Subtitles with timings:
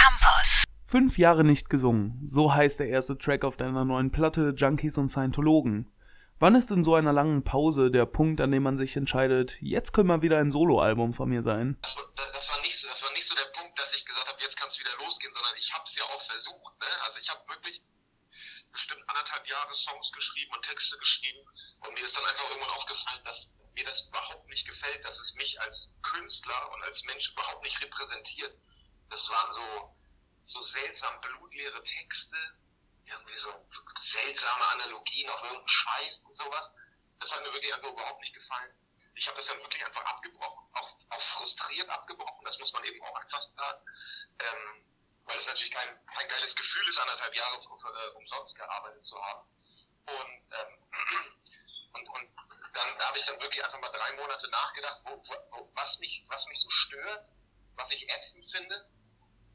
[0.00, 0.64] Campus.
[0.86, 2.20] Fünf Jahre nicht gesungen.
[2.24, 5.92] So heißt der erste Track auf deiner neuen Platte Junkies und Scientologen.
[6.38, 9.92] Wann ist in so einer langen Pause der Punkt, an dem man sich entscheidet, jetzt
[9.92, 11.76] könnte mal wieder ein Soloalbum von mir sein?
[11.82, 14.40] Das, das, war nicht so, das war nicht so der Punkt, dass ich gesagt habe,
[14.40, 16.80] jetzt kann es wieder losgehen, sondern ich habe es ja auch versucht.
[16.80, 16.86] Ne?
[17.04, 17.82] Also ich habe wirklich
[18.72, 21.40] bestimmt anderthalb Jahre Songs geschrieben und Texte geschrieben
[21.86, 25.34] und mir ist dann einfach irgendwann aufgefallen, dass mir das überhaupt nicht gefällt, dass es
[25.34, 28.56] mich als Künstler und als Mensch überhaupt nicht repräsentiert.
[29.10, 29.96] Das waren so,
[30.44, 32.36] so seltsam blutleere Texte,
[33.04, 33.66] irgendwie so
[34.00, 36.72] seltsame Analogien auf irgendeinen Scheiß und sowas.
[37.18, 38.72] Das hat mir wirklich einfach überhaupt nicht gefallen.
[39.14, 43.02] Ich habe das dann wirklich einfach abgebrochen, auch, auch frustriert abgebrochen, das muss man eben
[43.02, 43.84] auch einfach sagen.
[44.38, 44.86] Ähm,
[45.26, 49.48] weil es natürlich kein, kein geiles Gefühl ist, anderthalb Jahre äh, umsonst gearbeitet zu haben.
[50.06, 50.78] Und, ähm,
[51.94, 52.30] und, und
[52.72, 56.46] dann habe ich dann wirklich einfach mal drei Monate nachgedacht, wo, wo, was, mich, was
[56.48, 57.30] mich so stört,
[57.76, 58.90] was ich ätzend finde.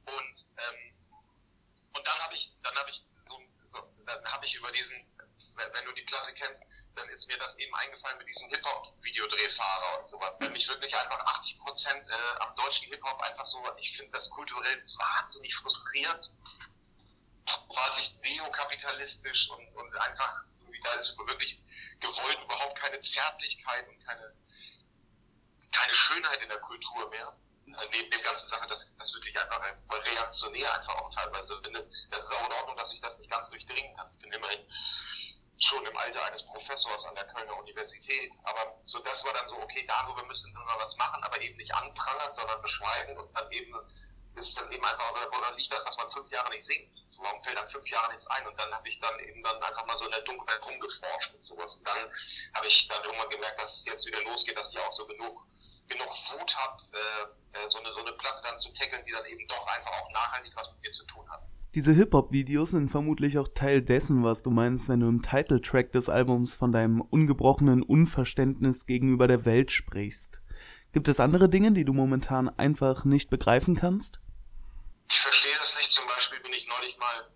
[0.05, 0.95] Und, ähm,
[1.93, 4.95] und dann habe ich, dann habe ich so, so dann habe ich über diesen,
[5.55, 10.05] wenn du die Platte kennst, dann ist mir das eben eingefallen mit diesem Hip-Hop-Videodrehfahrer und
[10.05, 10.37] sowas.
[10.39, 14.29] Wenn mich wirklich einfach 80 Prozent äh, am deutschen Hip-Hop einfach so, ich finde das
[14.29, 16.29] kulturell wahnsinnig frustrierend,
[17.69, 21.61] wahnsinnig neokapitalistisch und, und einfach irgendwie da ist wirklich
[21.99, 24.35] gewollt überhaupt keine Zärtlichkeit und keine,
[25.71, 27.35] keine Schönheit in der Kultur mehr
[27.91, 31.87] neben dem ganzen Sache, dass das wirklich einfach reaktionär einfach auch teilweise finde.
[32.11, 34.09] Das ist auch in Ordnung, dass ich das nicht ganz durchdringen kann.
[34.13, 34.65] Ich bin immerhin
[35.57, 38.31] schon im Alter eines Professors an der Kölner Universität.
[38.43, 41.57] Aber so das war dann so, okay, darüber müssen wir mal was machen, aber eben
[41.57, 43.73] nicht anprangern, sondern beschreiben und dann eben
[44.35, 46.89] ist dann eben einfach, woran liegt das, dass man fünf Jahre nicht singt?
[47.17, 48.45] Warum fällt dann fünf Jahre nichts ein?
[48.45, 51.45] Und dann habe ich dann eben dann einfach mal so in der Dunkelheit rumgeforscht und
[51.45, 51.73] sowas.
[51.75, 51.97] Und dann
[52.53, 55.47] habe ich dann irgendwann gemerkt, dass es jetzt wieder losgeht, dass ich auch so genug,
[55.87, 59.25] genug Wut habe, äh, äh, so, eine, so eine Platte dann zu tackeln, die dann
[59.25, 61.41] eben doch einfach auch nachhaltig was mit mir zu tun hat.
[61.75, 66.07] Diese Hip-Hop-Videos sind vermutlich auch Teil dessen, was du meinst, wenn du im Titeltrack des
[66.07, 70.41] Albums von deinem ungebrochenen Unverständnis gegenüber der Welt sprichst.
[70.93, 74.21] Gibt es andere Dinge, die du momentan einfach nicht begreifen kannst?
[75.09, 75.91] Ich verstehe das nicht.
[75.91, 77.29] Zum Beispiel bin ich neulich mal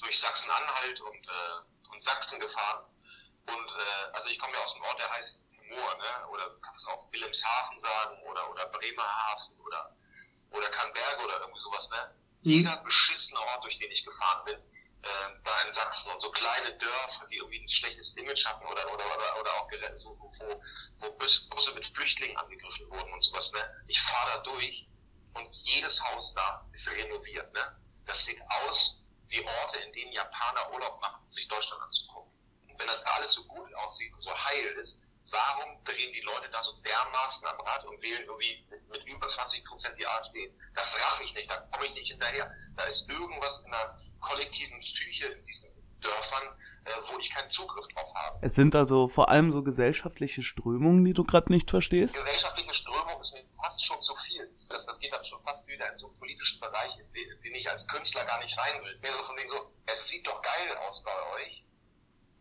[0.00, 2.84] durch Sachsen-Anhalt und, äh, und Sachsen gefahren.
[3.48, 6.28] Und äh, also ich komme ja aus einem Ort, der heißt Moor, ne?
[6.28, 9.96] oder du kannst auch Wilhelmshaven sagen oder, oder Bremerhaven oder,
[10.50, 11.90] oder Kannberge oder irgendwie sowas.
[11.90, 12.14] Ne?
[12.42, 14.56] jeder beschissene Ort, durch den ich gefahren bin,
[15.02, 15.08] äh,
[15.44, 19.04] da in Sachsen und so kleine Dörfer, die irgendwie ein schlechtes Image hatten oder, oder,
[19.04, 20.62] oder, oder auch so, wo, wo,
[20.98, 23.52] wo Busse mit Flüchtlingen angegriffen wurden und sowas.
[23.52, 23.84] Ne?
[23.86, 24.88] Ich fahre da durch
[25.34, 27.52] und jedes Haus da ist renoviert.
[27.52, 27.80] Ne?
[28.06, 32.32] Das sieht aus wie Orte, in denen Japaner Urlaub machen, um sich Deutschland anzugucken.
[32.68, 36.20] Und wenn das da alles so gut aussieht und so heil ist, warum drehen die
[36.20, 40.52] Leute da so dermaßen am Rad und wählen irgendwie mit, über 20 Prozent die AfD?
[40.74, 42.50] Das raff ich nicht, da komme ich nicht hinterher.
[42.76, 45.68] Da ist irgendwas in der kollektiven Psyche in diesen
[46.00, 46.44] Dörfern,
[46.84, 48.38] äh, wo ich keinen Zugriff drauf habe.
[48.42, 52.14] Es sind also vor allem so gesellschaftliche Strömungen, die du gerade nicht verstehst?
[52.14, 54.48] Gesellschaftliche Strömung ist mir fast schon zu viel.
[54.68, 57.54] Das, das geht dann schon fast wieder in so einen politischen Bereich, in den, den
[57.54, 58.98] ich als Künstler gar nicht rein will.
[59.00, 61.64] Mehr so von denen so, es sieht doch geil aus bei euch.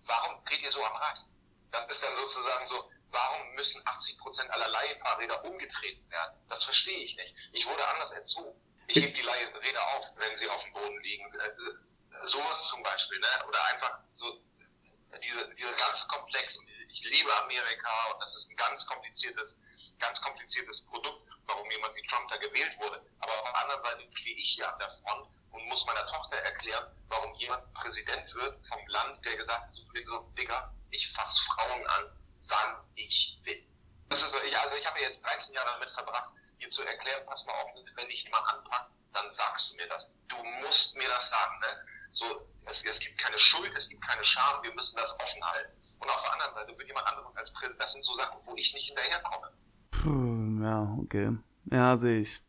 [0.06, 1.28] Warum dreht ihr so am Rad?
[1.72, 6.40] Das ist dann sozusagen so, warum müssen 80 Prozent aller Leihfahrräder umgetreten werden?
[6.50, 7.50] Das verstehe ich nicht.
[7.54, 8.60] Ich wurde anders erzogen.
[8.88, 11.30] Ich hebe die Leihräder auf, wenn sie auf dem Boden liegen.
[11.34, 13.46] Äh, äh, sowas zum Beispiel, ne?
[13.48, 14.42] Oder einfach so
[15.22, 16.60] diese, diese ganze Komplex.
[16.90, 19.60] Ich liebe Amerika und das ist ein ganz kompliziertes,
[20.00, 23.04] ganz kompliziertes Produkt, warum jemand wie Trump da gewählt wurde.
[23.20, 26.38] Aber auf der anderen Seite stehe ich hier an der Front und muss meiner Tochter
[26.38, 29.84] erklären, warum jemand Präsident wird vom Land, der gesagt hat, so,
[30.38, 32.06] Digga, ich fasse Frauen an,
[32.50, 33.68] wann ich will.
[34.10, 36.32] Das ist so, ich, also ich habe jetzt 13 Jahre damit verbracht,
[36.62, 40.16] dir zu erklären, pass mal auf, wenn dich jemand anpackt, dann sagst du mir das.
[40.28, 41.60] Du musst mir das sagen.
[41.60, 41.86] Ne?
[42.12, 45.74] So, es, es gibt keine Schuld, es gibt keine Scham, wir müssen das offen halten.
[46.00, 48.56] Und auf der anderen Seite wird jemand anderes als Präsident, das sind so Sachen, wo
[48.56, 49.52] ich nicht hinterherkomme.
[50.64, 51.38] Ja, okay.
[51.72, 52.42] Ja, sehe ich.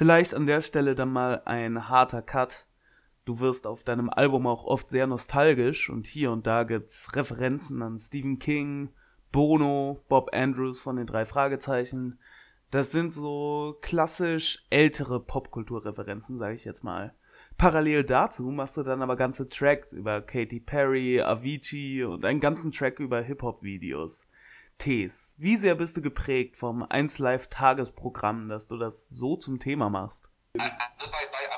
[0.00, 2.66] Vielleicht an der Stelle dann mal ein harter Cut
[3.26, 7.82] Du wirst auf deinem Album auch oft sehr nostalgisch und hier und da gibt's Referenzen
[7.82, 8.94] an Stephen King,
[9.30, 12.18] Bono, Bob Andrews von den drei Fragezeichen.
[12.70, 17.14] Das sind so klassisch ältere Popkulturreferenzen, sage ich jetzt mal.
[17.58, 22.72] Parallel dazu machst du dann aber ganze Tracks über Katy Perry, Avicii und einen ganzen
[22.72, 24.29] Track über Hip-Hop-Videos.
[24.80, 29.60] Tees, wie sehr bist du geprägt vom 1 Live Tagesprogramm, dass du das so zum
[29.60, 30.30] Thema machst?
[30.58, 31.50] Also bei, bei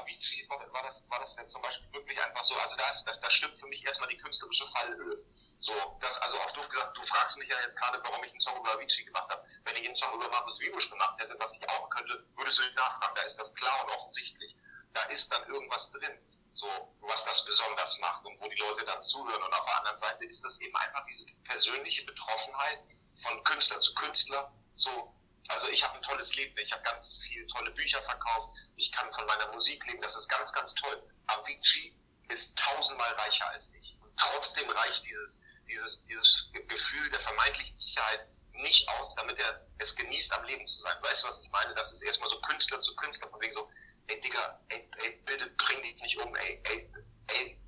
[0.72, 3.30] war das, war das ja zum Beispiel wirklich einfach so, also da, ist, da, da
[3.30, 5.24] stimmt für mich erstmal die künstlerische Fallhöhe.
[5.58, 8.40] So, das, also auch doof gesagt, du fragst mich ja jetzt gerade, warum ich einen
[8.40, 9.44] Song über Avicii gemacht habe.
[9.64, 12.62] Wenn ich einen Song über Markus Wiebusch gemacht hätte, was ich auch könnte, würdest du
[12.64, 13.14] dich nachfragen.
[13.14, 14.56] Da ist das klar und offensichtlich.
[14.92, 16.18] Da ist dann irgendwas drin,
[16.52, 16.66] so,
[17.00, 19.42] was das besonders macht und wo die Leute dann zuhören.
[19.42, 22.80] Und auf der anderen Seite ist das eben einfach diese persönliche Betroffenheit
[23.16, 24.52] von Künstler zu Künstler.
[24.76, 25.14] So,
[25.48, 29.10] also ich habe ein tolles Leben, ich habe ganz viele tolle Bücher verkauft, ich kann
[29.12, 31.02] von meiner Musik leben, das ist ganz, ganz toll.
[31.26, 31.96] Avicii
[32.28, 33.96] ist tausendmal reicher als ich.
[34.00, 39.96] Und trotzdem reicht dieses, dieses, dieses Gefühl der vermeintlichen Sicherheit nicht aus, damit er es
[39.96, 40.96] genießt, am Leben zu sein.
[41.02, 41.74] Weißt du, was ich meine?
[41.74, 43.68] Das ist erstmal so Künstler zu Künstler, von wegen so,
[44.06, 46.92] ey Digga, ey, ey bitte bring dich nicht um, ey, ey,
[47.28, 47.58] ey,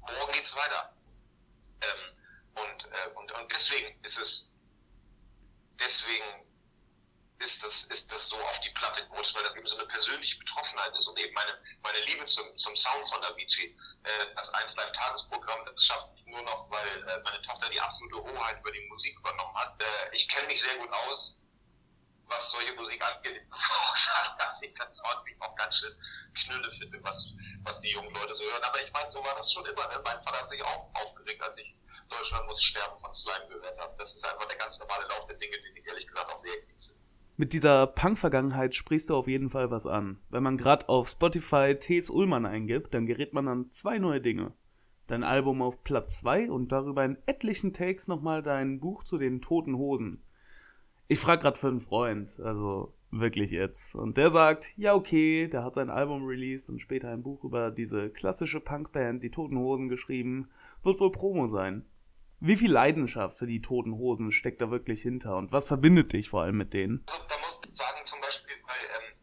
[0.00, 0.94] morgen geht's weiter.
[1.82, 2.16] Ähm,
[2.62, 4.54] und, äh, und, und deswegen ist es,
[5.78, 6.50] deswegen
[7.40, 10.38] ist das, ist das so auf die Platte gerutscht, weil das eben so eine persönliche
[10.38, 13.74] Betroffenheit ist und eben meine, meine Liebe zum, zum Sound von Avicii.
[14.04, 17.80] Äh, das 1 Live Tagesprogramm, das schafft ich nur noch, weil äh, meine Tochter die
[17.80, 19.82] absolute Hoheit über die Musik übernommen hat.
[19.82, 21.39] Äh, ich kenne mich sehr gut aus,
[22.30, 23.42] was solche Musik angeht.
[24.38, 25.92] Dass ich das häufig auch ganz schön
[26.34, 27.34] knülle finde, was,
[27.64, 28.62] was die jungen Leute so hören.
[28.62, 29.86] Aber ich meine, so war das schon immer.
[29.88, 30.00] Ne?
[30.04, 31.76] Mein Vater hat sich auch aufgeregt, als ich
[32.08, 33.94] Deutschland muss sterben von Slime gehört habe.
[33.98, 36.56] Das ist einfach der ganz normale Lauf der Dinge, den ich ehrlich gesagt auch sehr
[36.62, 37.00] genieße
[37.40, 40.18] mit dieser Punk-Vergangenheit sprichst du auf jeden Fall was an.
[40.28, 42.10] Wenn man gerade auf Spotify T.S.
[42.10, 44.52] Ullmann eingibt, dann gerät man an zwei neue Dinge.
[45.06, 49.40] Dein Album auf Platz 2 und darüber in etlichen Takes nochmal dein Buch zu den
[49.40, 50.22] toten Hosen.
[51.10, 53.96] Ich frag grad für einen Freund, also wirklich jetzt.
[53.96, 57.72] Und der sagt, ja okay, der hat sein Album released und später ein Buch über
[57.72, 60.48] diese klassische Punkband, die Toten Hosen geschrieben,
[60.84, 61.84] wird wohl Promo sein.
[62.38, 66.28] Wie viel Leidenschaft für die Toten Hosen steckt da wirklich hinter und was verbindet dich
[66.28, 67.02] vor allem mit denen?
[67.10, 69.16] Also, da muss ich sagen, zum Beispiel, weil, ähm,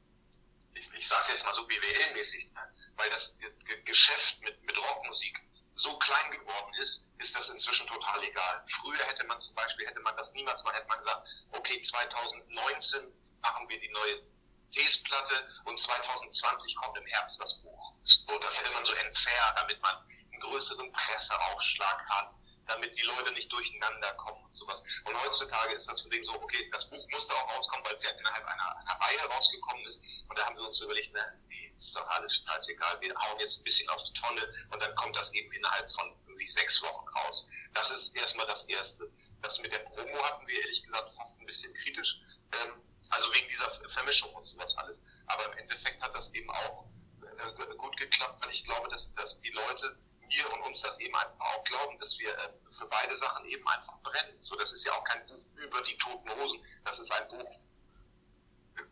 [0.78, 2.60] ich, ich sage jetzt mal so BWL-mäßig, ne,
[2.98, 3.40] weil das
[3.86, 5.42] Geschäft mit, mit Rockmusik
[5.78, 8.64] so klein geworden ist, ist das inzwischen total egal.
[8.68, 13.14] Früher hätte man zum Beispiel, hätte man das niemals mal, hätte man gesagt, okay, 2019
[13.42, 14.24] machen wir die neue
[14.72, 17.94] Teesplatte und 2020 kommt im Herbst das Buch.
[18.04, 19.96] So, das hätte man so entzerrt, damit man
[20.32, 22.37] einen größeren Presseaufschlag hat
[22.68, 24.84] damit die Leute nicht durcheinander kommen und sowas.
[25.06, 28.04] Und heutzutage ist das von dem so, okay, das Buch musste auch rauskommen, weil es
[28.04, 30.26] ja innerhalb einer, einer Reihe rausgekommen ist.
[30.30, 33.60] Und da haben wir uns überlegt, ne, nee, ist doch alles scheißegal, wir hauen jetzt
[33.60, 34.42] ein bisschen auf die Tonne
[34.72, 37.48] und dann kommt das eben innerhalb von irgendwie sechs Wochen raus.
[37.74, 39.10] Das ist erstmal das Erste.
[39.42, 42.20] Das mit der Promo hatten wir ehrlich gesagt fast ein bisschen kritisch.
[42.54, 45.02] Ähm, also wegen dieser Vermischung und sowas alles.
[45.28, 46.86] Aber im Endeffekt hat das eben auch
[47.22, 49.98] äh, gut geklappt, weil ich glaube, dass, dass die Leute
[50.28, 53.68] mir und uns das eben einfach auch glauben, dass wir äh, für beide Sachen eben
[53.68, 54.36] einfach brennen.
[54.40, 57.60] So, das ist ja auch kein Buch über die toten Hosen, das ist ein Buch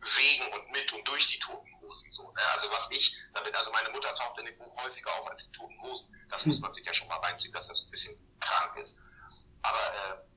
[0.02, 2.12] wegen und mit und durch die toten Hosen.
[2.12, 2.42] So, ne?
[2.54, 5.52] Also was ich damit, also meine Mutter taucht in dem Buch häufiger auf als die
[5.52, 6.08] toten Hosen.
[6.30, 9.00] Das muss man sich ja schon mal reinziehen, dass das ein bisschen krank ist.
[9.62, 10.35] Aber äh,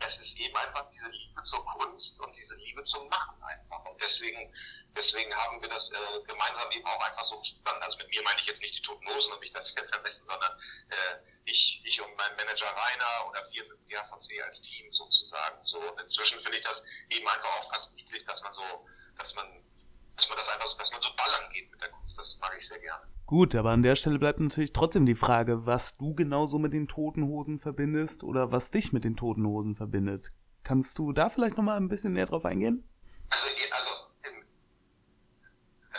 [0.00, 3.84] es ist eben einfach diese Liebe zur Kunst und diese Liebe zum Machen einfach.
[3.84, 4.52] Und deswegen,
[4.96, 7.82] deswegen haben wir das äh, gemeinsam eben auch einfach so verstanden.
[7.82, 10.52] Also mit mir meine ich jetzt nicht die Toten Hosen und mich das vermessen, sondern
[10.90, 15.64] äh, ich, ich und mein Manager Rainer oder wir mit dem GHVC als Team sozusagen.
[15.64, 18.86] So und inzwischen finde ich das eben einfach auch fast niedlich, dass man so,
[19.16, 19.64] dass man
[20.16, 22.18] dass man das einfach, dass man so ballern geht mit der Kunst.
[22.18, 23.09] Das mag ich sehr gerne.
[23.30, 26.88] Gut, aber an der Stelle bleibt natürlich trotzdem die Frage, was du genauso mit den
[26.88, 30.32] Toten Hosen verbindest oder was dich mit den Toten Hosen verbindet.
[30.64, 32.82] Kannst du da vielleicht nochmal ein bisschen näher drauf eingehen?
[33.30, 33.90] Also, also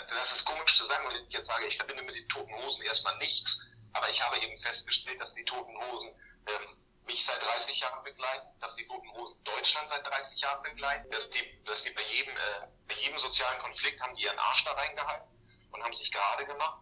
[0.09, 2.83] das ist komisch zu sagen, wenn ich jetzt sage, ich verbinde mit den Toten Hosen
[2.83, 6.75] erstmal nichts, aber ich habe eben festgestellt, dass die Toten Hosen ähm,
[7.07, 11.29] mich seit 30 Jahren begleiten, dass die Toten Hosen Deutschland seit 30 Jahren begleiten, dass
[11.29, 14.73] die, dass die bei jedem, äh, bei jedem sozialen Konflikt haben die ihren Arsch da
[14.73, 15.29] reingehalten
[15.71, 16.81] und haben sich gerade gemacht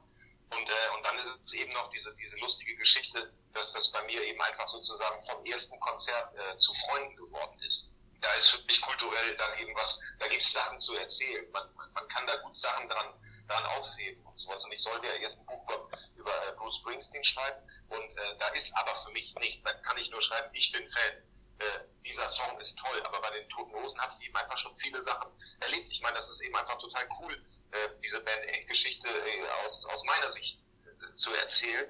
[0.51, 4.01] und, äh, und dann ist es eben noch diese, diese lustige Geschichte, dass das bei
[4.03, 7.91] mir eben einfach sozusagen vom ersten Konzert äh, zu Freunden geworden ist.
[8.21, 11.49] Da ist für mich kulturell dann eben was, da gibt es Sachen zu erzählen.
[11.51, 13.13] Man, man, kann da gut Sachen dran,
[13.47, 14.63] dran aufheben und sowas.
[14.65, 18.37] Und ich sollte ja erst ein Buch über, über äh, Bruce Springsteen schreiben und äh,
[18.39, 19.61] da ist aber für mich nichts.
[19.63, 21.23] Da kann ich nur schreiben, ich bin Fan.
[21.59, 24.73] Äh, dieser Song ist toll, aber bei den Toten Hosen habe ich eben einfach schon
[24.75, 25.91] viele Sachen erlebt.
[25.91, 27.33] Ich meine, das ist eben einfach total cool,
[27.71, 31.89] äh, diese Band Aid Geschichte äh, aus, aus meiner Sicht äh, zu erzählen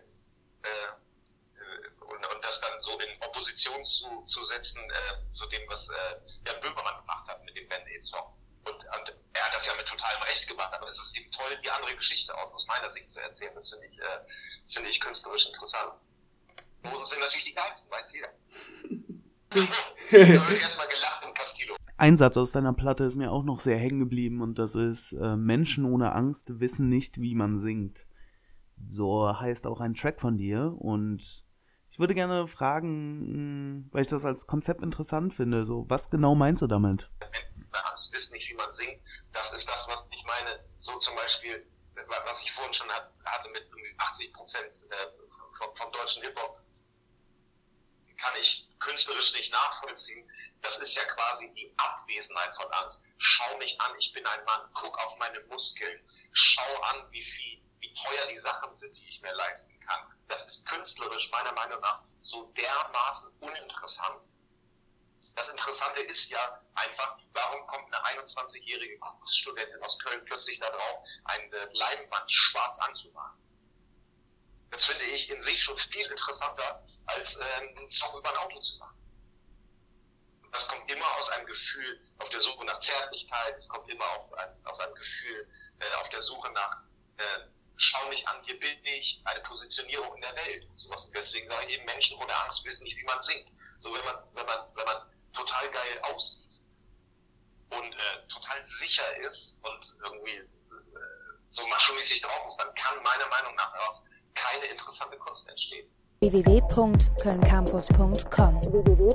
[0.64, 4.82] äh, äh, und, und das dann so in Opposition zu, zu setzen
[5.30, 5.92] zu dem, was
[6.48, 8.34] Jan Böhmermann gemacht hat mit dem Band Aid Song.
[8.66, 11.56] Und, und, er hat das ja mit totalem Recht gemacht, aber es ist eben toll,
[11.64, 13.54] die andere Geschichte aus, aus meiner Sicht zu erzählen.
[13.54, 15.94] Das finde ich, finde ich künstlerisch interessant.
[16.88, 18.34] Hosen sind natürlich die geilsten, weiß jeder.
[21.98, 25.14] Ein Satz aus deiner Platte ist mir auch noch sehr hängen geblieben und das ist,
[25.14, 28.06] äh, Menschen ohne Angst wissen nicht, wie man singt.
[28.90, 31.44] So heißt auch ein Track von dir und
[31.92, 36.62] ich würde gerne fragen, weil ich das als Konzept interessant finde, so, was genau meinst
[36.62, 37.12] du damit?
[37.90, 39.02] Angst wissen nicht, wie man singt.
[39.34, 40.60] Das ist das, was ich meine.
[40.78, 41.66] So zum Beispiel,
[42.26, 44.96] was ich vorhin schon hatte mit 80 Prozent äh,
[45.58, 46.60] vom, vom deutschen Hip-Hop,
[48.22, 50.30] kann ich künstlerisch nicht nachvollziehen.
[50.62, 53.06] Das ist ja quasi die Abwesenheit von Angst.
[53.18, 54.70] Schau mich an, ich bin ein Mann.
[54.74, 56.00] Guck auf meine Muskeln.
[56.32, 60.14] Schau an, wie viel, wie teuer die Sachen sind, die ich mir leisten kann.
[60.28, 64.32] Das ist künstlerisch meiner Meinung nach so dermaßen uninteressant.
[65.36, 71.70] Das Interessante ist ja einfach, warum kommt eine 21-jährige Kunststudentin aus Köln plötzlich darauf, eine
[71.74, 73.38] Leinwand schwarz anzumalen?
[74.72, 78.60] Das finde ich in sich schon viel interessanter, als äh, einen Song über ein Auto
[78.60, 78.96] zu machen.
[80.52, 84.34] Das kommt immer aus einem Gefühl auf der Suche nach Zärtlichkeit, es kommt immer auf
[84.34, 85.48] ein, aus einem Gefühl
[85.80, 86.82] äh, auf der Suche nach,
[87.18, 87.40] äh,
[87.78, 90.68] schau mich an, hier bin ich, eine Positionierung in der Welt.
[90.76, 91.08] Sowas.
[91.08, 93.52] Und deswegen sage ich eben, Menschen ohne Angst wissen nicht, wie man singt.
[93.80, 96.66] So wenn man, wenn man, wenn man total geil aussieht
[97.70, 100.48] und äh, total sicher ist und irgendwie äh,
[101.50, 105.86] so macho-mäßig drauf ist, dann kann meiner Meinung nach auch keine interessante Kunst entstehen.
[106.22, 109.10] www.kölncampus.com www